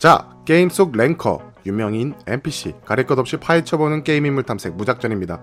자, 0.00 0.30
게임 0.46 0.70
속 0.70 0.96
랭커, 0.96 1.42
유명인, 1.66 2.14
NPC, 2.26 2.72
가릴 2.86 3.04
것 3.04 3.18
없이 3.18 3.36
파헤쳐보는 3.36 4.02
게임 4.02 4.24
인물 4.24 4.44
탐색 4.44 4.74
무작전입니다. 4.74 5.42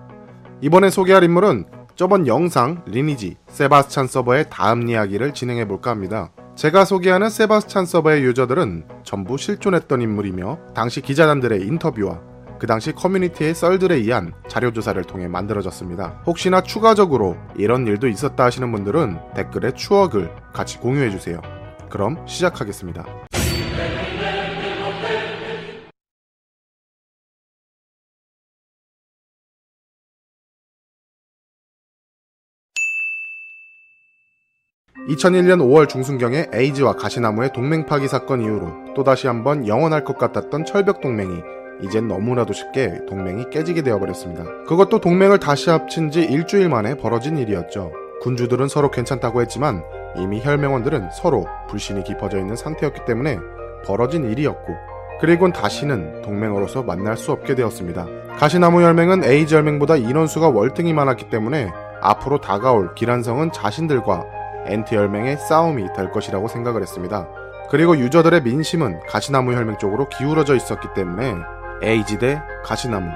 이번에 0.62 0.90
소개할 0.90 1.22
인물은 1.22 1.66
저번 1.94 2.26
영상 2.26 2.82
리니지 2.84 3.36
세바스찬 3.46 4.08
서버의 4.08 4.46
다음 4.50 4.88
이야기를 4.88 5.32
진행해볼까 5.32 5.92
합니다. 5.92 6.32
제가 6.56 6.84
소개하는 6.84 7.30
세바스찬 7.30 7.86
서버의 7.86 8.24
유저들은 8.24 8.88
전부 9.04 9.38
실존했던 9.38 10.02
인물이며 10.02 10.58
당시 10.74 11.02
기자단들의 11.02 11.62
인터뷰와 11.62 12.20
그 12.58 12.66
당시 12.66 12.90
커뮤니티의 12.90 13.54
썰들에 13.54 13.94
의한 13.94 14.32
자료 14.48 14.72
조사를 14.72 15.00
통해 15.04 15.28
만들어졌습니다. 15.28 16.22
혹시나 16.26 16.62
추가적으로 16.64 17.36
이런 17.56 17.86
일도 17.86 18.08
있었다 18.08 18.46
하시는 18.46 18.72
분들은 18.72 19.20
댓글에 19.36 19.70
추억을 19.74 20.34
같이 20.52 20.78
공유해주세요. 20.78 21.40
그럼 21.88 22.26
시작하겠습니다. 22.26 23.27
2001년 35.08 35.62
5월 35.62 35.88
중순경에 35.88 36.48
에이즈와 36.52 36.92
가시나무의 36.92 37.52
동맹 37.54 37.86
파기 37.86 38.08
사건 38.08 38.42
이후로 38.42 38.92
또다시 38.94 39.26
한번 39.26 39.66
영원할 39.66 40.04
것 40.04 40.18
같았던 40.18 40.66
철벽 40.66 41.00
동맹이 41.00 41.40
이젠 41.80 42.08
너무나도 42.08 42.52
쉽게 42.52 43.06
동맹이 43.08 43.48
깨지게 43.50 43.82
되어버렸습니다. 43.82 44.44
그것도 44.66 45.00
동맹을 45.00 45.38
다시 45.38 45.70
합친 45.70 46.10
지 46.10 46.20
일주일 46.20 46.68
만에 46.68 46.94
벌어진 46.94 47.38
일이었죠. 47.38 47.90
군주들은 48.20 48.68
서로 48.68 48.90
괜찮다고 48.90 49.40
했지만 49.40 49.82
이미 50.18 50.42
혈맹원들은 50.42 51.08
서로 51.12 51.46
불신이 51.70 52.04
깊어져 52.04 52.38
있는 52.38 52.54
상태였기 52.54 53.06
때문에 53.06 53.38
벌어진 53.86 54.30
일이었고 54.30 54.74
그리곤 55.22 55.52
다시는 55.52 56.20
동맹으로서 56.20 56.82
만날 56.82 57.16
수 57.16 57.32
없게 57.32 57.54
되었습니다. 57.54 58.06
가시나무 58.36 58.82
혈맹은 58.82 59.24
에이지 59.24 59.54
혈맹보다 59.54 59.96
인원수가 59.96 60.50
월등히 60.50 60.92
많았기 60.92 61.30
때문에 61.30 61.70
앞으로 62.02 62.40
다가올 62.40 62.94
기란성은 62.94 63.52
자신들과 63.52 64.37
엔트 64.68 64.94
혈맹의 64.96 65.38
싸움이 65.38 65.92
될 65.96 66.10
것이라고 66.10 66.48
생각을 66.48 66.82
했습니다. 66.82 67.28
그리고 67.70 67.96
유저들의 67.98 68.42
민심은 68.42 69.00
가시나무 69.08 69.52
혈맹 69.54 69.78
쪽으로 69.78 70.08
기울어져 70.08 70.54
있었기 70.54 70.88
때문에 70.94 71.34
에이지 71.82 72.18
대 72.18 72.40
가시나무 72.64 73.08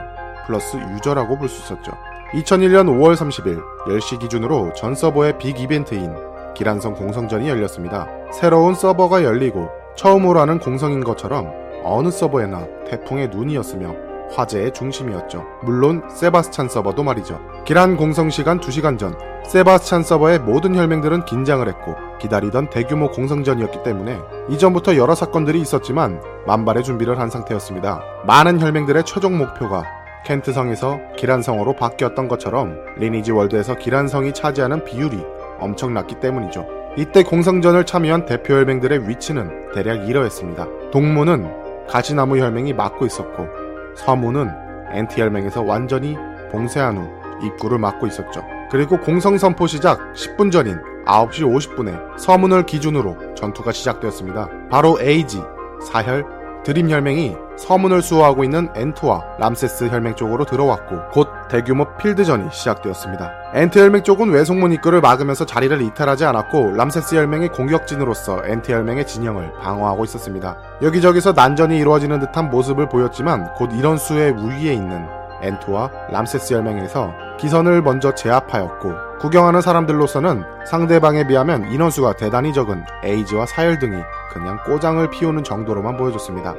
플러스 0.46 0.76
유저라고 0.76 1.38
볼 1.38 1.48
수 1.48 1.60
있었죠. 1.62 1.92
2001년 2.32 2.86
5월 2.88 3.14
30일 3.14 3.62
10시 3.86 4.18
기준으로 4.20 4.72
전 4.74 4.94
서버의 4.94 5.38
빅 5.38 5.58
이벤트인 5.60 6.14
기란성 6.54 6.94
공성전이 6.94 7.48
열렸습니다. 7.48 8.06
새로운 8.32 8.74
서버가 8.74 9.24
열리고 9.24 9.68
처음으로 9.96 10.40
하는 10.40 10.58
공성인 10.58 11.04
것처럼 11.04 11.50
어느 11.84 12.10
서버에나 12.10 12.66
태풍의 12.88 13.28
눈이었으며 13.28 13.94
화제의 14.34 14.72
중심이었죠. 14.72 15.44
물론 15.62 16.02
세바스찬 16.10 16.68
서버도 16.68 17.02
말이죠. 17.02 17.40
기란 17.64 17.96
공성 17.96 18.30
시간 18.30 18.60
2시간 18.60 18.98
전 18.98 19.16
세바스찬 19.44 20.02
서버의 20.02 20.38
모든 20.40 20.74
혈맹들은 20.74 21.24
긴장을 21.24 21.66
했고 21.66 21.96
기다리던 22.20 22.70
대규모 22.70 23.10
공성전이었기 23.10 23.82
때문에 23.82 24.18
이전부터 24.48 24.96
여러 24.96 25.14
사건들이 25.14 25.60
있었지만 25.60 26.22
만발의 26.46 26.84
준비를 26.84 27.18
한 27.18 27.30
상태였습니다. 27.30 28.00
많은 28.26 28.60
혈맹들의 28.60 29.04
최종 29.04 29.38
목표가 29.38 29.84
켄트성에서 30.24 31.00
기란성으로 31.16 31.74
바뀌었던 31.74 32.28
것처럼 32.28 32.78
리니지 32.96 33.32
월드에서 33.32 33.76
기란성이 33.76 34.32
차지하는 34.32 34.84
비율이 34.84 35.24
엄청났기 35.58 36.20
때문이죠. 36.20 36.66
이때 36.96 37.22
공성전을 37.22 37.86
참여한 37.86 38.26
대표 38.26 38.54
혈맹들의 38.54 39.08
위치는 39.08 39.72
대략 39.74 40.08
이러했습니다. 40.08 40.90
동문은 40.92 41.86
가시나무 41.88 42.38
혈맹이 42.38 42.74
막고 42.74 43.06
있었고 43.06 43.61
서문은 43.96 44.50
엔트 44.92 45.20
혈맹에서 45.20 45.62
완전히 45.62 46.16
봉쇄한 46.50 46.98
후 46.98 47.46
입구를 47.46 47.78
막고 47.78 48.06
있었죠. 48.06 48.44
그리고 48.70 48.98
공성선포 49.00 49.66
시작 49.66 50.12
10분 50.14 50.52
전인 50.52 50.78
9시 51.06 51.42
50분에 51.42 52.18
서문을 52.18 52.66
기준으로 52.66 53.34
전투가 53.34 53.72
시작되었습니다. 53.72 54.68
바로 54.70 54.98
에이지, 55.00 55.42
사혈, 55.84 56.24
드림 56.64 56.90
혈맹이 56.90 57.36
서문을 57.62 58.02
수호하고 58.02 58.44
있는 58.44 58.68
엔트와 58.74 59.36
람세스 59.38 59.88
혈맹 59.88 60.16
쪽으로 60.16 60.44
들어왔고 60.44 61.10
곧 61.12 61.28
대규모 61.48 61.86
필드전이 61.96 62.48
시작되었습니다. 62.50 63.30
엔트 63.54 63.78
혈맹 63.78 64.02
쪽은 64.02 64.30
외성문 64.30 64.72
입구를 64.72 65.00
막으면서 65.00 65.46
자리를 65.46 65.80
이탈하지 65.80 66.24
않았고 66.24 66.72
람세스 66.72 67.14
혈맹의 67.14 67.50
공격진으로서 67.50 68.42
엔트 68.46 68.72
혈맹의 68.72 69.06
진영을 69.06 69.52
방어하고 69.60 70.04
있었습니다. 70.04 70.56
여기저기서 70.82 71.32
난전이 71.32 71.78
이루어지는 71.78 72.18
듯한 72.18 72.50
모습을 72.50 72.88
보였지만 72.88 73.54
곧 73.54 73.70
인원수의 73.74 74.32
우위에 74.32 74.72
있는 74.72 75.06
엔트와 75.42 75.90
람세스 76.10 76.54
혈맹에서 76.54 77.12
기선을 77.38 77.82
먼저 77.82 78.14
제압하였고 78.14 79.18
구경하는 79.20 79.60
사람들로서는 79.60 80.44
상대방에 80.66 81.26
비하면 81.26 81.70
인원수가 81.70 82.14
대단히 82.14 82.52
적은 82.52 82.84
에이지와 83.04 83.46
사혈 83.46 83.78
등이 83.78 84.02
그냥 84.32 84.58
꼬장을 84.64 85.08
피우는 85.10 85.44
정도로만 85.44 85.96
보여줬습니다. 85.96 86.54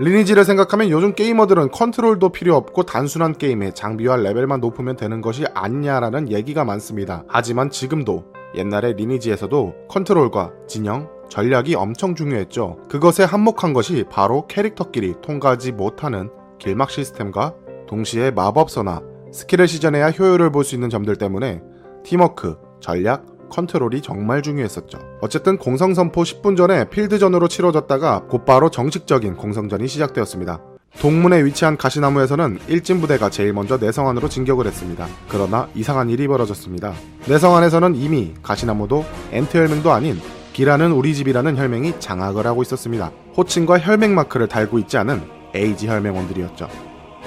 리니지를 0.00 0.44
생각하면 0.44 0.90
요즘 0.90 1.12
게이머들은 1.12 1.72
컨트롤도 1.72 2.28
필요 2.28 2.54
없고 2.54 2.84
단순한 2.84 3.36
게임에 3.36 3.72
장비와 3.72 4.16
레벨만 4.16 4.60
높으면 4.60 4.94
되는 4.96 5.20
것이 5.20 5.44
아니냐라는 5.54 6.30
얘기가 6.30 6.64
많습니다. 6.64 7.24
하지만 7.26 7.68
지금도 7.70 8.24
옛날의 8.54 8.94
리니지에서도 8.94 9.74
컨트롤과 9.88 10.52
진영, 10.68 11.08
전략이 11.28 11.74
엄청 11.74 12.14
중요했죠. 12.14 12.78
그것에 12.88 13.24
한몫한 13.24 13.72
것이 13.72 14.04
바로 14.08 14.46
캐릭터끼리 14.46 15.14
통과하지 15.20 15.72
못하는 15.72 16.30
길막 16.58 16.90
시스템과 16.90 17.54
동시에 17.88 18.30
마법서나 18.30 19.02
스킬을 19.32 19.66
시전해야 19.66 20.10
효율을 20.10 20.50
볼 20.52 20.62
수 20.62 20.76
있는 20.76 20.90
점들 20.90 21.16
때문에 21.16 21.60
팀워크, 22.04 22.56
전략, 22.80 23.26
컨트롤이 23.48 24.02
정말 24.02 24.42
중요했었죠. 24.42 24.98
어쨌든 25.20 25.58
공성 25.58 25.94
선포 25.94 26.22
10분 26.22 26.56
전에 26.56 26.88
필드전으로 26.88 27.48
치러졌다가 27.48 28.24
곧바로 28.28 28.70
정식적인 28.70 29.36
공성전이 29.36 29.88
시작되었습니다. 29.88 30.60
동문에 31.00 31.44
위치한 31.44 31.76
가시나무에서는 31.76 32.58
일진부대가 32.66 33.30
제일 33.30 33.52
먼저 33.52 33.76
내성안으로 33.76 34.28
진격을 34.28 34.66
했습니다. 34.66 35.06
그러나 35.28 35.68
이상한 35.74 36.10
일이 36.10 36.26
벌어졌습니다. 36.26 36.92
내성안에서는 37.28 37.94
이미 37.94 38.34
가시나무도 38.42 39.04
엔트 39.30 39.56
혈맹도 39.56 39.92
아닌 39.92 40.20
기란은 40.52 40.90
우리 40.90 41.14
집이라는 41.14 41.56
혈맹이 41.56 42.00
장악을 42.00 42.46
하고 42.46 42.62
있었습니다. 42.62 43.12
호칭과 43.36 43.78
혈맹 43.78 44.14
마크를 44.16 44.48
달고 44.48 44.80
있지 44.80 44.96
않은 44.98 45.22
에이지 45.54 45.86
혈맹원들이었죠. 45.86 46.68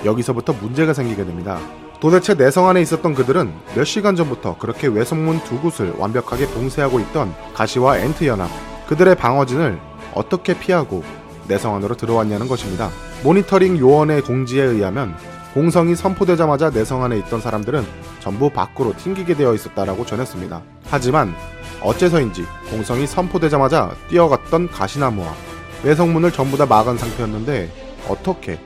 여기서부터 0.03 0.53
문제가 0.53 0.93
생기게 0.93 1.23
됩니다. 1.23 1.57
도대체 2.01 2.33
내성 2.33 2.67
안에 2.67 2.81
있었던 2.81 3.13
그들은 3.13 3.53
몇 3.75 3.83
시간 3.83 4.15
전부터 4.15 4.57
그렇게 4.57 4.87
외성문 4.87 5.43
두 5.43 5.59
곳을 5.61 5.93
완벽하게 5.99 6.47
봉쇄하고 6.47 6.99
있던 6.99 7.31
가시와 7.53 7.99
엔트 7.99 8.25
연합, 8.25 8.49
그들의 8.87 9.15
방어진을 9.15 9.79
어떻게 10.15 10.57
피하고 10.57 11.03
내성 11.47 11.75
안으로 11.75 11.95
들어왔냐는 11.95 12.47
것입니다. 12.47 12.89
모니터링 13.23 13.77
요원의 13.77 14.23
공지에 14.23 14.63
의하면 14.63 15.15
공성이 15.53 15.95
선포되자마자 15.95 16.71
내성 16.71 17.03
안에 17.03 17.19
있던 17.19 17.39
사람들은 17.39 17.85
전부 18.19 18.49
밖으로 18.49 18.95
튕기게 18.97 19.35
되어 19.35 19.53
있었다라고 19.53 20.03
전했습니다. 20.03 20.59
하지만 20.89 21.35
어째서인지 21.83 22.45
공성이 22.71 23.05
선포되자마자 23.05 23.91
뛰어갔던 24.09 24.69
가시나무와 24.69 25.35
외성문을 25.83 26.31
전부 26.31 26.57
다 26.57 26.65
막은 26.65 26.97
상태였는데 26.97 27.69
어떻게 28.07 28.59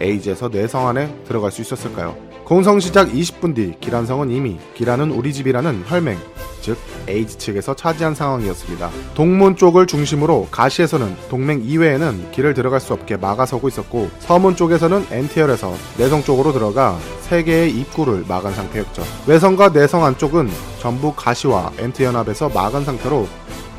에이지에서 0.00 0.48
내성 0.48 0.88
안에 0.88 1.22
들어갈 1.24 1.52
수 1.52 1.60
있었을까요? 1.60 2.23
공성 2.44 2.78
시작 2.78 3.10
20분 3.10 3.54
뒤 3.54 3.72
기란성은 3.80 4.30
이미 4.30 4.58
기란은 4.74 5.10
우리 5.10 5.32
집이라는 5.32 5.84
혈맹, 5.86 6.18
즉 6.60 6.76
에이지 7.08 7.38
측에서 7.38 7.74
차지한 7.74 8.14
상황이었습니다. 8.14 8.90
동문 9.14 9.56
쪽을 9.56 9.86
중심으로 9.86 10.48
가시에서는 10.50 11.16
동맹 11.30 11.62
이외에는 11.64 12.32
길을 12.32 12.52
들어갈 12.52 12.80
수 12.80 12.92
없게 12.92 13.16
막아서고 13.16 13.68
있었고 13.68 14.10
서문 14.18 14.56
쪽에서는 14.56 15.06
엔트혈에서 15.10 15.74
내성 15.96 16.22
쪽으로 16.22 16.52
들어가 16.52 16.98
세 17.22 17.42
개의 17.42 17.70
입구를 17.70 18.24
막은 18.28 18.52
상태였죠. 18.52 19.02
외성과 19.26 19.70
내성 19.70 20.04
안쪽은 20.04 20.50
전부 20.80 21.14
가시와 21.14 21.72
엔트 21.78 22.02
연합에서 22.02 22.50
막은 22.50 22.84
상태로 22.84 23.26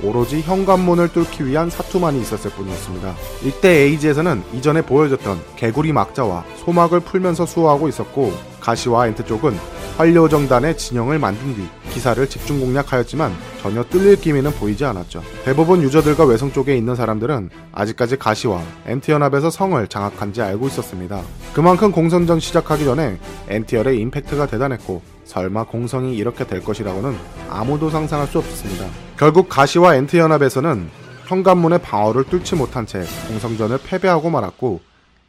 오로지 0.03 0.41
현관문을 0.41 1.09
뚫기 1.13 1.45
위한 1.45 1.69
사투만이 1.69 2.21
있었을 2.21 2.51
뿐이었습니다. 2.51 3.15
이때 3.43 3.69
에이지에서는 3.83 4.43
이전에 4.53 4.81
보여줬던 4.81 5.39
개구리 5.55 5.93
막자와 5.93 6.43
소막을 6.57 6.99
풀면서 7.01 7.45
수호하고 7.45 7.87
있었고 7.87 8.33
가시와 8.59 9.07
엔트 9.07 9.25
쪽은 9.25 9.55
활요정단의 9.97 10.77
진영을 10.77 11.19
만든 11.19 11.55
뒤 11.55 11.67
기사를 11.91 12.27
집중 12.27 12.59
공략하였지만 12.59 13.31
전혀 13.61 13.83
뚫릴 13.83 14.19
기미는 14.19 14.51
보이지 14.51 14.83
않았죠. 14.83 15.23
대부분 15.45 15.81
유저들과 15.81 16.25
외성 16.25 16.51
쪽에 16.51 16.75
있는 16.75 16.95
사람들은 16.95 17.49
아직까지 17.71 18.17
가시와 18.17 18.61
엔트 18.87 19.07
연합에서 19.07 19.49
성을 19.49 19.87
장악한지 19.87 20.41
알고 20.41 20.67
있었습니다. 20.67 21.21
그만큼 21.53 21.91
공선전 21.93 22.41
시작하기 22.41 22.83
전에 22.83 23.17
엔트혈의 23.47 23.99
임팩트가 23.99 24.47
대단했고 24.47 25.14
설마 25.25 25.65
공성이 25.65 26.15
이렇게 26.15 26.45
될 26.45 26.63
것이라고는 26.63 27.15
아무도 27.49 27.89
상상할 27.89 28.27
수 28.27 28.37
없었습니다. 28.39 28.87
결국 29.17 29.49
가시와 29.49 29.95
엔트 29.95 30.17
연합에서는 30.17 30.89
현관문의 31.27 31.81
방어를 31.81 32.23
뚫지 32.25 32.55
못한 32.55 32.85
채 32.85 33.03
공성전을 33.27 33.79
패배하고 33.83 34.29
말았고 34.29 34.79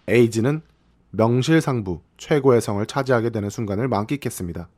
에이지는 0.08 0.60
명실상부 1.10 2.00
최고의 2.19 2.60
성을 2.60 2.84
차지하게 2.84 3.31
되는 3.31 3.48
순간을 3.50 3.88
만끽했습니다. 3.88 4.69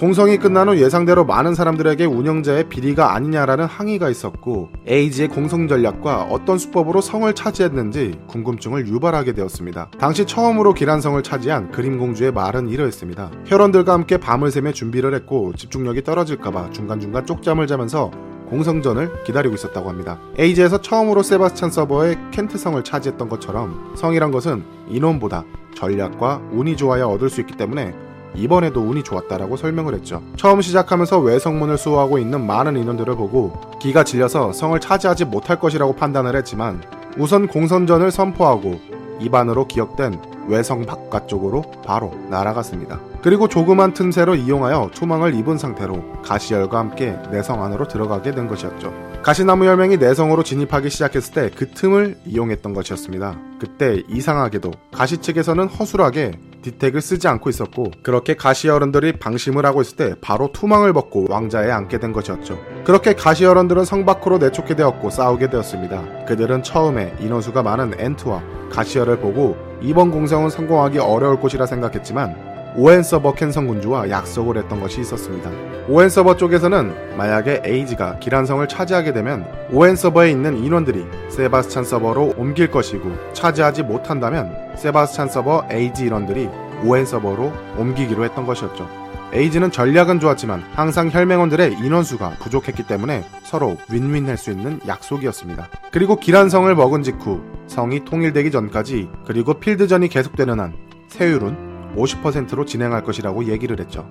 공성이 0.00 0.38
끝난 0.38 0.66
후 0.66 0.78
예상대로 0.78 1.26
많은 1.26 1.54
사람들에게 1.54 2.06
운영자의 2.06 2.70
비리가 2.70 3.12
아니냐라는 3.12 3.66
항의가 3.66 4.08
있었고 4.08 4.70
에이지의 4.86 5.28
공성 5.28 5.68
전략과 5.68 6.28
어떤 6.30 6.56
수법으로 6.56 7.02
성을 7.02 7.30
차지했는지 7.34 8.18
궁금증을 8.26 8.88
유발하게 8.88 9.34
되었습니다. 9.34 9.90
당시 9.98 10.24
처음으로 10.24 10.72
기란성을 10.72 11.22
차지한 11.22 11.70
그림공주의 11.70 12.32
말은 12.32 12.70
이러했습니다. 12.70 13.30
혈원들과 13.44 13.92
함께 13.92 14.16
밤을 14.16 14.50
새며 14.50 14.72
준비를 14.72 15.12
했고 15.12 15.52
집중력이 15.54 16.02
떨어질까봐 16.02 16.70
중간중간 16.70 17.26
쪽잠을 17.26 17.66
자면서 17.66 18.10
공성전을 18.48 19.24
기다리고 19.24 19.54
있었다고 19.54 19.90
합니다. 19.90 20.18
에이지에서 20.38 20.80
처음으로 20.80 21.22
세바스찬 21.22 21.70
서버의 21.72 22.16
켄트성을 22.30 22.82
차지했던 22.82 23.28
것처럼 23.28 23.92
성이란 23.96 24.30
것은 24.30 24.64
인원보다 24.88 25.44
전략과 25.74 26.40
운이 26.52 26.78
좋아야 26.78 27.04
얻을 27.04 27.28
수 27.28 27.42
있기 27.42 27.58
때문에 27.58 27.94
이번에도 28.34 28.80
운이 28.80 29.02
좋았다라고 29.02 29.56
설명을 29.56 29.94
했죠. 29.94 30.22
처음 30.36 30.60
시작하면서 30.60 31.18
외성문을 31.20 31.78
수호하고 31.78 32.18
있는 32.18 32.46
많은 32.46 32.76
인원들을 32.76 33.14
보고 33.16 33.52
기가 33.80 34.04
질려서 34.04 34.52
성을 34.52 34.78
차지하지 34.78 35.24
못할 35.26 35.58
것이라고 35.58 35.94
판단을 35.94 36.36
했지만 36.36 36.82
우선 37.18 37.48
공선전을 37.48 38.10
선포하고 38.10 38.80
입안으로 39.20 39.66
기억된 39.66 40.18
외성 40.48 40.84
바깥쪽으로 40.86 41.62
바로 41.84 42.14
날아갔습니다. 42.28 42.98
그리고 43.22 43.46
조그만 43.48 43.92
틈새로 43.92 44.34
이용하여 44.34 44.90
투망을 44.94 45.34
입은 45.34 45.58
상태로 45.58 46.22
가시열과 46.22 46.78
함께 46.78 47.16
내성 47.30 47.62
안으로 47.62 47.86
들어가게 47.86 48.32
된 48.32 48.48
것이었죠. 48.48 48.92
가시나무 49.22 49.66
열맹이 49.66 49.98
내성으로 49.98 50.42
진입하기 50.42 50.88
시작했을 50.88 51.34
때 51.34 51.50
그 51.54 51.70
틈을 51.70 52.16
이용했던 52.24 52.72
것이었습니다. 52.72 53.36
그때 53.58 54.02
이상하게도 54.08 54.72
가시 54.92 55.18
측에서는 55.18 55.68
허술하게 55.68 56.32
디텍을 56.62 57.00
쓰지 57.00 57.28
않고 57.28 57.50
있었고 57.50 57.90
그렇게 58.02 58.34
가시 58.34 58.68
어른들이 58.68 59.12
방심을 59.18 59.64
하고 59.64 59.80
있을 59.82 59.96
때 59.96 60.14
바로 60.20 60.50
투망을 60.52 60.92
벗고 60.92 61.26
왕자에 61.28 61.70
앉게 61.70 61.98
된 61.98 62.12
것이었죠. 62.12 62.58
그렇게 62.84 63.14
가시 63.14 63.44
어른들은 63.44 63.84
성 63.84 64.04
밖으로 64.04 64.38
내쫓게 64.38 64.74
되었고 64.74 65.10
싸우게 65.10 65.50
되었습니다. 65.50 66.24
그들은 66.26 66.62
처음에 66.62 67.14
인원수가 67.20 67.62
많은 67.62 67.94
엔트와 67.98 68.42
가시어를 68.70 69.18
보고 69.18 69.56
이번 69.80 70.10
공성은 70.10 70.50
성공하기 70.50 70.98
어려울 70.98 71.40
곳이라 71.40 71.66
생각했지만 71.66 72.74
오엔 72.76 73.02
서버 73.02 73.34
캔성 73.34 73.66
군주와 73.66 74.10
약속을 74.10 74.58
했던 74.58 74.80
것이 74.80 75.00
있었습니다. 75.00 75.50
오엔 75.90 76.08
서버 76.08 76.36
쪽에서는 76.36 77.16
만약에 77.16 77.62
에이지가 77.64 78.20
기란성을 78.20 78.68
차지하게 78.68 79.12
되면 79.12 79.44
오엔 79.72 79.96
서버에 79.96 80.30
있는 80.30 80.56
인원들이 80.62 81.04
세바스찬 81.30 81.82
서버로 81.82 82.34
옮길 82.36 82.70
것이고 82.70 83.10
차지하지 83.32 83.82
못한다면 83.82 84.76
세바스찬 84.76 85.28
서버 85.30 85.66
에이지 85.68 86.06
인원들이 86.06 86.48
오엔 86.84 87.06
서버로 87.06 87.52
옮기기로 87.76 88.24
했던 88.24 88.46
것이었죠. 88.46 88.88
에이지는 89.32 89.72
전략은 89.72 90.20
좋았지만 90.20 90.62
항상 90.74 91.10
혈맹원들의 91.10 91.72
인원수가 91.72 92.36
부족했기 92.40 92.84
때문에 92.84 93.24
서로 93.42 93.76
윈윈할 93.90 94.36
수 94.36 94.52
있는 94.52 94.78
약속이었습니다. 94.86 95.70
그리고 95.90 96.14
기란성을 96.14 96.72
먹은 96.72 97.02
직후 97.02 97.40
성이 97.66 98.04
통일되기 98.04 98.52
전까지 98.52 99.08
그리고 99.26 99.54
필드전이 99.54 100.06
계속되는 100.06 100.60
한 100.60 100.72
세율은 101.08 101.96
50%로 101.96 102.64
진행할 102.64 103.02
것이라고 103.02 103.46
얘기를 103.46 103.80
했죠. 103.80 104.08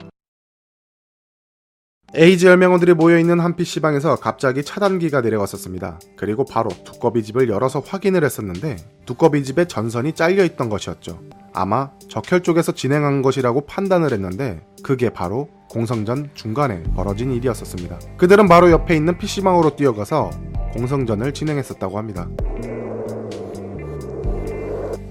에이지 2.16 2.48
열명원들이 2.48 2.96
모여있는 2.96 3.40
한 3.40 3.56
PC방에서 3.56 4.16
갑자기 4.16 4.64
차단기가 4.64 5.22
내려왔었습니다. 5.22 6.00
그리고 6.16 6.44
바로 6.44 6.70
두꺼비 6.84 7.22
집을 7.22 7.50
열어서 7.50 7.84
확인을 7.86 8.24
했었는데 8.24 8.78
두꺼비 9.06 9.44
집에 9.44 9.66
전선이 9.66 10.14
잘려있던 10.14 10.70
것이었죠. 10.70 11.20
아마 11.54 11.92
적혈 12.10 12.42
쪽에서 12.42 12.72
진행한 12.72 13.22
것이라고 13.22 13.62
판단을 13.62 14.12
했는데 14.12 14.66
그게 14.82 15.12
바로 15.12 15.50
공성전 15.70 16.32
중간에 16.34 16.82
벌어진 16.96 17.32
일이었었습니다. 17.32 18.00
그들은 18.18 18.48
바로 18.48 18.72
옆에 18.72 18.96
있는 18.96 19.18
PC방으로 19.18 19.76
뛰어가서 19.76 20.32
공성전을 20.74 21.34
진행했었다고 21.34 21.98
합니다. 21.98 22.28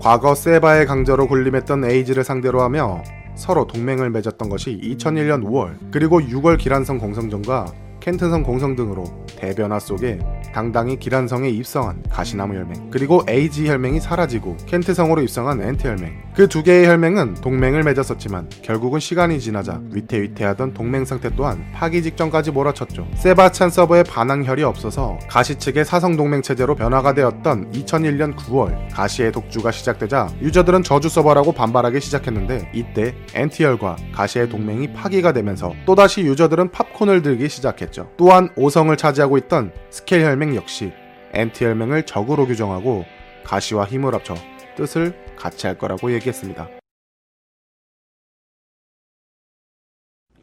과거 0.00 0.34
세바의 0.34 0.86
강자로 0.86 1.28
군림했던 1.28 1.84
에이지를 1.84 2.24
상대로 2.24 2.62
하며 2.62 3.02
서로 3.38 3.66
동맹을 3.68 4.10
맺었던 4.10 4.48
것이 4.48 4.78
2001년 4.82 5.44
5월 5.44 5.78
그리고 5.92 6.20
6월 6.20 6.58
기란성 6.58 6.98
공성전과 6.98 7.72
켄트성 8.08 8.42
공성 8.42 8.74
등으로 8.74 9.04
대변화 9.36 9.78
속에 9.78 10.18
당당히 10.54 10.98
기란성에 10.98 11.50
입성한 11.50 12.04
가시나무 12.10 12.54
혈맹 12.54 12.90
그리고 12.90 13.22
에이지 13.28 13.68
혈맹이 13.68 14.00
사라지고 14.00 14.56
켄트성으로 14.66 15.20
입성한 15.20 15.60
엔트 15.60 15.86
혈맹. 15.86 16.28
그 16.34 16.48
두 16.48 16.62
개의 16.62 16.86
혈맹은 16.86 17.34
동맹을 17.34 17.82
맺었었지만 17.82 18.48
결국은 18.62 19.00
시간이 19.00 19.40
지나자 19.40 19.80
위태위태하던 19.90 20.72
동맹 20.72 21.04
상태 21.04 21.34
또한 21.34 21.66
파기 21.74 22.00
직전까지 22.02 22.52
몰아쳤죠. 22.52 23.08
세바스찬 23.16 23.70
서버에 23.70 24.04
반항혈이 24.04 24.62
없어서 24.62 25.18
가시 25.28 25.56
측의 25.56 25.84
사성 25.84 26.16
동맹 26.16 26.40
체제로 26.40 26.76
변화가 26.76 27.14
되었던 27.14 27.72
2001년 27.72 28.36
9월 28.36 28.76
가시의 28.92 29.32
독주가 29.32 29.72
시작되자 29.72 30.28
유저들은 30.40 30.84
저주 30.84 31.08
서버라고 31.08 31.50
반발하기 31.50 32.00
시작했는데 32.00 32.70
이때 32.72 33.14
엔트혈과 33.34 33.96
가시의 34.14 34.48
동맹이 34.48 34.92
파기가 34.92 35.32
되면서 35.32 35.74
또다시 35.86 36.22
유저들은 36.22 36.70
팝콘을 36.70 37.22
들기 37.22 37.48
시작했죠 37.48 37.97
또한 38.16 38.48
5성을 38.54 38.96
차지하고 38.96 39.38
있던 39.38 39.72
스케일 39.90 40.24
혈맹 40.24 40.54
역시 40.56 40.92
엔트 41.32 41.64
혈맹을 41.64 42.04
적으로 42.04 42.46
규정하고 42.46 43.04
가시와 43.44 43.84
힘을 43.84 44.14
합쳐 44.14 44.34
뜻을 44.76 45.14
같이 45.36 45.66
할 45.66 45.78
거라고 45.78 46.12
얘기했습니다. 46.12 46.68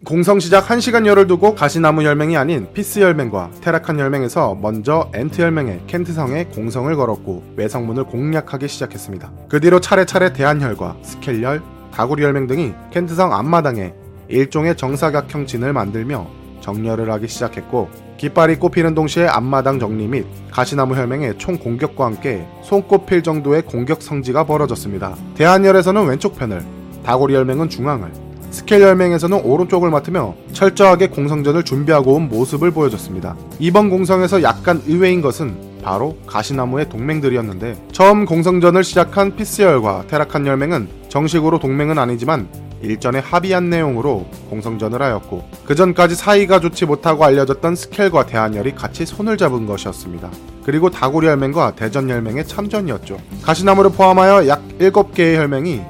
공성 0.05 0.39
시작 0.39 0.67
1시간여를 0.67 1.25
두고 1.25 1.55
가시나무 1.55 2.03
혈맹이 2.03 2.37
아닌 2.37 2.71
피스 2.73 2.99
혈맹과 2.99 3.49
테라칸 3.61 3.99
혈맹에서 3.99 4.53
먼저 4.53 5.09
엔트 5.15 5.41
혈맹의 5.41 5.81
켄트성에 5.87 6.45
공성을 6.45 6.95
걸었고 6.95 7.55
외성문을 7.55 8.03
공략하기 8.03 8.67
시작했습니다. 8.67 9.31
그 9.49 9.59
뒤로 9.59 9.79
차례차례 9.79 10.33
대한혈과 10.33 10.97
스켈혈, 11.01 11.63
다구리 11.91 12.23
혈맹 12.23 12.45
등이 12.45 12.73
켄트성 12.91 13.33
앞마당에 13.33 13.93
일종의 14.27 14.77
정사각형 14.77 15.47
진을 15.47 15.73
만들며 15.73 16.44
정렬을 16.65 17.11
하기 17.11 17.27
시작했고 17.27 17.89
깃발이 18.17 18.55
꼽히는 18.57 18.95
동시에 18.95 19.27
앞마당 19.27 19.79
정리 19.79 20.07
및 20.07 20.25
가시나무 20.51 20.95
혈맹의 20.95 21.37
총 21.37 21.57
공격과 21.57 22.05
함께 22.05 22.45
손꼽힐 22.63 23.21
정도의 23.21 23.61
공격 23.61 24.01
성지가 24.01 24.45
벌어졌습니다. 24.45 25.15
대한열에서는 25.35 26.07
왼쪽 26.07 26.35
편을, 26.35 26.63
다고리 27.03 27.35
혈맹은 27.35 27.69
중앙을, 27.69 28.11
스켈 28.49 28.81
혈맹에서는 28.81 29.41
오른쪽을 29.41 29.91
맡으며 29.91 30.33
철저하게 30.53 31.09
공성전을 31.09 31.63
준비하고 31.63 32.13
온 32.13 32.29
모습을 32.29 32.71
보여줬습니다. 32.71 33.35
이번 33.59 33.89
공성에서 33.89 34.41
약간 34.41 34.81
의외인 34.87 35.21
것은 35.21 35.75
바로 35.83 36.17
가시나무의 36.25 36.89
동맹들이었는데 36.89 37.89
처음 37.91 38.25
공성전을 38.25 38.83
시작한 38.83 39.35
피스열과 39.35 40.05
테라칸 40.07 40.47
혈맹은 40.47 40.87
정식으로 41.09 41.59
동맹은 41.59 41.99
아니지만 41.99 42.47
일전에 42.81 43.19
합의한 43.19 43.69
내용으로 43.69 44.25
공성전을 44.49 45.01
하였고 45.01 45.47
그 45.65 45.75
전까지 45.75 46.15
사이가 46.15 46.59
좋지 46.59 46.85
못하고 46.85 47.25
알려졌던 47.25 47.75
스켈과 47.75 48.25
대한열이 48.25 48.75
같이 48.75 49.05
손을 49.05 49.37
잡은 49.37 49.65
것이었습니다. 49.65 50.29
그리고 50.63 50.89
다구리 50.89 51.27
혈맹과 51.27 51.75
대전 51.75 52.09
혈맹의 52.09 52.47
참전이었죠. 52.47 53.17
가시나무를 53.43 53.91
포함하여 53.91 54.47
약 54.47 54.67
7개의 54.79 55.37
혈맹이 55.37 55.81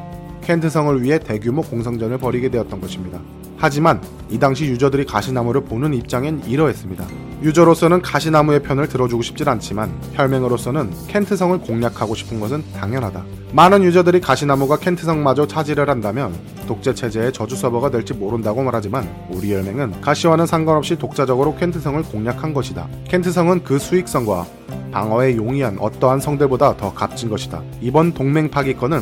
켄트성을 0.43 1.01
위해 1.01 1.19
대규모 1.19 1.61
공성전을 1.61 2.17
벌이게 2.17 2.49
되었던 2.49 2.79
것입니다. 2.79 3.19
하지만 3.57 4.01
이 4.29 4.39
당시 4.39 4.65
유저들이 4.65 5.05
가시나무를 5.05 5.65
보는 5.65 5.93
입장엔 5.93 6.43
이러했습니다. 6.45 7.05
유저로서는 7.43 8.01
가시나무의 8.01 8.63
편을 8.63 8.87
들어주고 8.87 9.21
싶질 9.21 9.49
않지만 9.49 9.91
혈맹으로서는 10.13 10.89
켄트성을 11.07 11.57
공략하고 11.59 12.15
싶은 12.15 12.39
것은 12.39 12.63
당연하다. 12.73 13.23
많은 13.51 13.83
유저들이 13.83 14.21
가시나무가 14.21 14.77
켄트성마저 14.77 15.47
차지를 15.47 15.89
한다면 15.89 16.33
독재 16.67 16.95
체제의 16.95 17.33
저주 17.33 17.55
서버가 17.55 17.91
될지 17.91 18.13
모른다고 18.13 18.63
말하지만 18.63 19.07
우리 19.29 19.53
혈맹은 19.53 20.01
가시와는 20.01 20.45
상관없이 20.45 20.97
독자적으로 20.97 21.55
켄트성을 21.55 22.01
공략한 22.03 22.53
것이다. 22.53 22.87
켄트성은 23.09 23.63
그 23.63 23.77
수익성과 23.77 24.45
방어에 24.91 25.35
용이한 25.35 25.77
어떠한 25.79 26.21
성들보다 26.21 26.77
더 26.77 26.93
값진 26.93 27.29
것이다. 27.29 27.61
이번 27.81 28.13
동맹 28.13 28.49
파기건은 28.49 29.01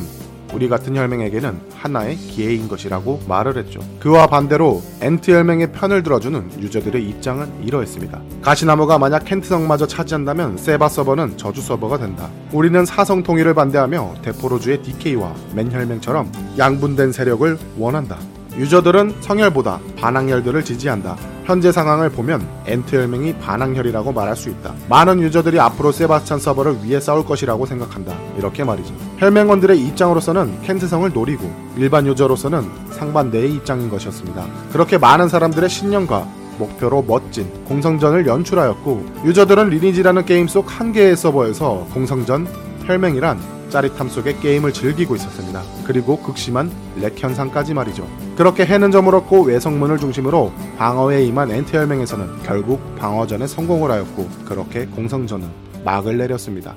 우리 0.53 0.69
같은 0.69 0.95
혈맹에게는 0.95 1.60
하나의 1.74 2.15
기회인 2.15 2.67
것이라고 2.67 3.22
말을 3.27 3.57
했죠. 3.57 3.81
그와 4.00 4.27
반대로 4.27 4.81
엔트 5.01 5.31
혈맹의 5.31 5.72
편을 5.72 6.03
들어주는 6.03 6.62
유저들의 6.62 7.03
입장은 7.10 7.63
이러했습니다. 7.63 8.22
가시나무가 8.41 8.98
만약 8.98 9.25
켄트성마저 9.25 9.88
차지한다면 9.88 10.57
세바 10.57 10.89
서버는 10.89 11.38
저주 11.38 11.62
서버가 11.62 11.98
된다. 11.98 12.29
우리는 12.51 12.86
사성 12.86 13.24
통일을 13.24 13.53
반대하며 13.53 14.15
데포로주의 14.22 14.81
DK와 14.83 15.33
맨 15.55 15.72
혈맹처럼 15.72 16.31
양분된 16.57 17.12
세력을 17.12 17.57
원한다. 17.77 18.17
유저들은 18.57 19.15
성혈보다 19.22 19.79
반항혈들을 20.00 20.63
지지한다. 20.63 21.17
현재 21.45 21.72
상황을 21.72 22.10
보면 22.10 22.48
엔트 22.65 22.95
혈맹이 22.95 23.38
반항혈이라고 23.39 24.13
말할 24.13 24.36
수 24.36 24.50
있다. 24.50 24.74
많은 24.89 25.22
유저들이 25.22 25.60
앞으로 25.60 25.91
세바스찬 25.91 26.39
서버를 26.39 26.83
위해 26.83 27.00
싸울 27.00 27.25
것이라고 27.25 27.65
생각한다. 27.65 28.15
이렇게 28.38 28.63
말이죠. 28.63 28.93
혈맹원들의 29.17 29.77
입장으로서는 29.79 30.62
켄트성을 30.62 31.12
노리고 31.12 31.51
일반 31.75 32.07
유저로서는 32.07 32.69
상반대의 32.91 33.53
입장인 33.55 33.89
것이었습니다. 33.89 34.45
그렇게 34.72 34.98
많은 34.98 35.27
사람들의 35.27 35.69
신념과 35.69 36.27
목표로 36.60 37.03
멋진 37.07 37.50
공성전을 37.65 38.27
연출하였고 38.27 39.05
유저들은 39.25 39.69
리니지라는 39.69 40.25
게임 40.25 40.48
속 40.48 40.67
한 40.67 40.93
개의 40.93 41.17
서버에서 41.17 41.88
공성전, 41.93 42.48
혈맹이란 42.86 43.39
짜릿함 43.73 44.07
속에 44.07 44.35
게임을 44.35 44.71
즐기고 44.71 45.15
있었습니다. 45.15 45.63
그리고 45.83 46.17
극심한 46.19 46.71
lag 47.01 47.15
현상까지 47.17 47.73
말이죠. 47.73 48.07
그렇게 48.37 48.65
해는 48.67 48.93
얻고 48.93 49.45
외성문을 49.45 49.97
중심으로 49.97 50.53
방어에 50.77 51.23
임한 51.25 51.49
엔트 51.49 51.75
혈맹에서는 51.75 52.43
결국 52.43 52.95
방어전에 52.97 53.47
성공을 53.47 53.89
하였고 53.89 54.29
그렇게 54.45 54.85
공성전은 54.85 55.49
막을 55.83 56.19
내렸습니다. 56.19 56.75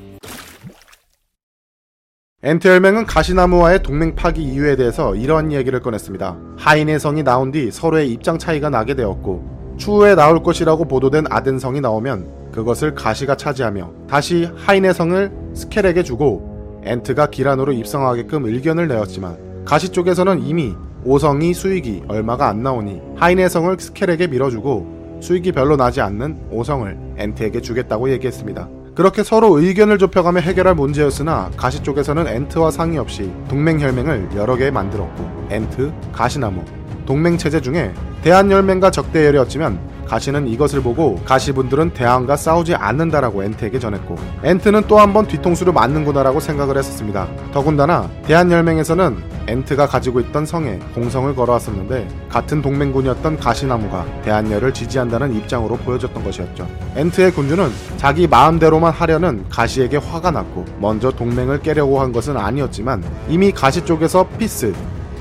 엔트 2.43 2.67
혈맹은 2.67 3.05
가시나무와의 3.05 3.83
동맹 3.83 4.15
파기 4.15 4.43
이유에 4.43 4.77
대해서 4.77 5.15
이러한 5.15 5.53
이야기를 5.53 5.81
꺼냈습니다. 5.81 6.37
하이네 6.57 6.99
성이 6.99 7.23
나온 7.23 7.53
뒤 7.53 7.71
서로의 7.71 8.11
입장 8.11 8.39
차이가 8.39 8.71
나게 8.71 8.95
되었고 8.95 9.77
추후에 9.77 10.15
나올 10.15 10.43
것이라고 10.43 10.87
보도된 10.87 11.27
아덴성이 11.29 11.83
나오면 11.83 12.53
그것을 12.53 12.95
가시가 12.95 13.37
차지하며 13.37 13.93
다시 14.09 14.49
하이네 14.57 14.95
성을 14.95 15.31
스켈에게 15.55 16.03
주고 16.03 16.56
엔트가 16.87 17.27
기란으로 17.27 17.73
입성하게끔 17.73 18.47
의견을 18.47 18.89
내었지만 18.89 19.65
가시 19.65 19.89
쪽에서는 19.91 20.43
이미 20.43 20.75
오성이 21.05 21.53
수익이 21.53 22.05
얼마가 22.09 22.49
안 22.49 22.63
나오니 22.63 23.01
하이네 23.17 23.51
성을 23.51 23.77
스켈에게 23.79 24.29
밀어주고 24.29 25.19
수익이 25.21 25.53
별로 25.53 25.77
나지 25.77 26.01
않는 26.01 26.49
오성을 26.51 26.97
엔트에게 27.19 27.61
주겠다고 27.61 28.11
얘기했습니다. 28.11 28.69
그렇게 28.95 29.23
서로 29.23 29.59
의견을 29.59 29.99
좁혀가며 29.99 30.41
해결할 30.41 30.75
문제였으나 30.75 31.51
가시 31.57 31.83
쪽에서는 31.83 32.27
엔트와 32.27 32.71
상의 32.71 32.99
없이 32.99 33.31
동맹 33.49 33.79
혈맹을 33.79 34.31
여러 34.37 34.57
개 34.57 34.71
만들었고 34.71 35.49
엔트, 35.51 35.93
가시나무, 36.13 36.63
동맹 37.05 37.37
체제 37.37 37.61
중에 37.61 37.93
대한혈맹과 38.23 38.91
적대혈이었지만 38.91 39.79
가시는 40.09 40.47
이것을 40.49 40.83
보고 40.83 41.17
가시분들은 41.25 41.91
대한과 41.95 42.37
싸우지 42.37 42.75
않는다라고 42.75 43.43
엔트에게 43.43 43.79
전했고 43.79 44.17
엔트는 44.45 44.83
또 44.89 44.99
한 44.99 45.13
번 45.13 45.27
뒤통수를 45.27 45.73
맞는구나라고 45.73 46.41
생각을 46.41 46.77
했었습니다. 46.79 47.29
더군다나 47.53 48.11
대한혈맹에서는 48.27 49.17
엔트가 49.49 49.87
가지고 49.87 50.21
있던 50.21 50.45
성에 50.45 50.79
공성을 50.95 51.35
걸어왔었는데 51.35 52.09
같은 52.29 52.61
동맹군이었던 52.63 53.39
가시나무가 53.39 54.05
대한혈을 54.23 54.75
지지한다는 54.75 55.35
입장으로 55.35 55.77
보여줬던 55.77 56.25
것이었죠. 56.25 56.67
엔트의 56.97 57.33
군주는 57.33 57.71
자기 57.97 58.27
마음대로만 58.27 58.93
하려는 58.93 59.45
가시에게 59.49 59.99
화가 59.99 60.31
났고 60.33 60.65
먼저 60.81 61.11
동맹을 61.11 61.61
깨려고 61.63 62.01
한 62.01 62.13
것은 62.13 62.37
아니었지만 62.37 63.03
이미 63.29 63.53
가시 63.53 63.85
쪽에서 63.85 64.27
피스, 64.39 64.75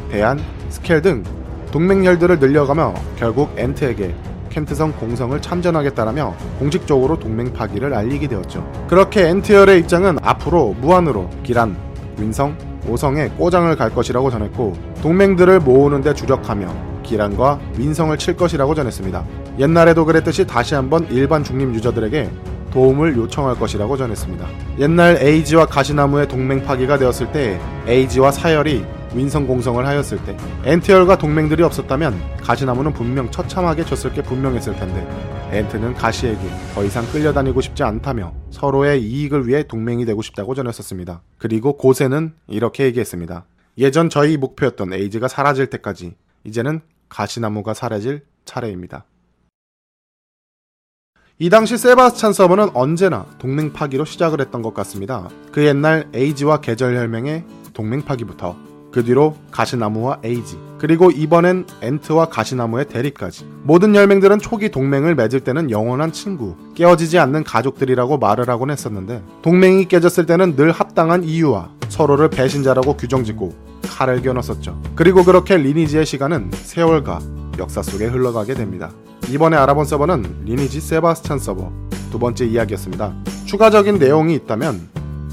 대한, 0.09 0.39
스켈 0.69 1.01
등 1.01 1.23
동맹혈들을 1.71 2.39
늘려가며 2.39 2.93
결국 3.17 3.51
엔트에게 3.57 4.15
켄트성 4.55 4.93
공성을 4.93 5.39
참전하겠다라며 5.41 6.33
공식적으로 6.59 7.19
동맹 7.19 7.51
파기를 7.51 7.93
알리게 7.93 8.29
되었죠. 8.29 8.65
그렇게 8.87 9.27
엔트혈의 9.27 9.79
입장은 9.79 10.17
앞으로 10.21 10.75
무한으로 10.79 11.29
기란, 11.43 11.75
윈성, 12.17 12.57
오성에 12.87 13.29
꼬장을 13.37 13.75
갈 13.75 13.93
것이라고 13.93 14.31
전했고 14.31 14.73
동맹들을 15.01 15.59
모으는데 15.59 16.13
주력하며 16.13 16.73
기란과 17.03 17.59
윈성을 17.77 18.17
칠 18.17 18.37
것이라고 18.37 18.73
전했습니다. 18.73 19.25
옛날에도 19.59 20.05
그랬듯이 20.05 20.47
다시 20.47 20.73
한번 20.73 21.05
일반 21.09 21.43
중립 21.43 21.73
유저들에게 21.75 22.29
도움을 22.71 23.17
요청할 23.17 23.55
것이라고 23.59 23.97
전했습니다. 23.97 24.47
옛날 24.79 25.17
에이지와 25.21 25.65
가시나무의 25.65 26.29
동맹 26.29 26.63
파기가 26.63 26.97
되었을 26.97 27.31
때 27.33 27.59
에이지와 27.87 28.31
사혈이 28.31 28.85
윈성 29.15 29.47
공성을 29.47 29.85
하였을 29.85 30.23
때 30.25 30.37
엔트혈과 30.65 31.17
동맹들이 31.17 31.63
없었다면 31.63 32.37
가시나무는 32.37 32.91
분명 32.91 33.31
처참하게 33.31 33.85
졌을 33.85 34.11
게 34.11 34.21
분명했을 34.21 34.75
텐데 34.75 35.07
엔트는 35.51 35.93
가시에게 35.93 36.41
더 36.73 36.83
이상 36.83 37.05
끌려다니고 37.11 37.61
싶지 37.61 37.83
않다며 37.83 38.33
서로의 38.51 39.01
이익을 39.01 39.47
위해 39.47 39.63
동맹이 39.63 40.05
되고 40.05 40.21
싶다고 40.21 40.53
전했었습니다. 40.53 41.21
그리고 41.37 41.77
고세는 41.77 42.33
이렇게 42.47 42.83
얘기했습니다. 42.85 43.45
예전 43.77 44.09
저희 44.09 44.35
목표였던 44.37 44.93
에이지가 44.93 45.29
사라질 45.29 45.67
때까지 45.67 46.15
이제는 46.43 46.81
가시나무가 47.07 47.73
사라질 47.73 48.25
차례입니다. 48.43 49.05
이 51.37 51.49
당시 51.49 51.77
세바스찬 51.77 52.33
서버는 52.33 52.69
언제나 52.73 53.25
동맹 53.39 53.73
파기로 53.73 54.05
시작을 54.05 54.39
했던 54.41 54.61
것 54.61 54.73
같습니다. 54.73 55.29
그 55.51 55.65
옛날 55.65 56.09
에이지와 56.13 56.61
계절 56.61 56.95
혈맹의 56.95 57.43
동맹 57.73 58.03
파기부터 58.03 58.74
그 58.95 59.03
뒤로 59.03 59.35
가시나무와 59.51 60.19
에이지, 60.23 60.57
그리고 60.77 61.11
이번엔 61.11 61.65
엔트와 61.81 62.29
가시나무의 62.29 62.87
대립까지. 62.87 63.45
모든 63.63 63.93
열맹들은 63.93 64.39
초기 64.39 64.71
동맹을 64.71 65.15
맺을 65.15 65.41
때는 65.41 65.69
영원한 65.69 66.13
친구, 66.13 66.55
깨어지지 66.75 67.19
않는 67.19 67.43
가족들이라고 67.43 68.17
말을 68.19 68.47
하곤 68.47 68.71
했었는데, 68.71 69.21
동맹이 69.41 69.89
깨졌을 69.89 70.25
때는 70.25 70.55
늘 70.55 70.71
합당한 70.71 71.25
이유와 71.25 71.71
서로를 71.89 72.29
배신자라고 72.29 72.95
규정짓고 72.95 73.53
칼을 73.81 74.21
겨눴었죠. 74.21 74.81
그리고 74.95 75.25
그렇게 75.25 75.57
리니지의 75.57 76.05
시간은 76.05 76.51
세월과 76.53 77.19
역사 77.59 77.81
속에 77.81 78.05
흘러가게 78.05 78.53
됩니다. 78.53 78.91
이번에 79.29 79.57
알아본 79.57 79.83
서버는 79.83 80.45
리니지 80.45 80.79
세바스찬 80.79 81.39
서버 81.39 81.69
두 82.11 82.17
번째 82.17 82.45
이야기였습니다. 82.45 83.13
추가적인 83.43 83.99
내용이 83.99 84.35
있다면 84.35 84.87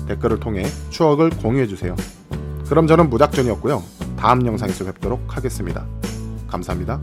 댓글을 0.09 0.40
통해 0.40 0.64
추억을 0.90 1.31
공유해주세요. 1.31 1.95
그럼 2.73 2.87
저는 2.87 3.11
무작전이었고요. 3.11 3.83
다음 4.17 4.47
영상에서 4.47 4.87
뵙도록 4.87 5.37
하겠습니다. 5.37 5.85
감사합니다. 6.49 6.99